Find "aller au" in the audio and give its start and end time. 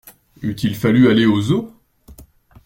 1.09-1.39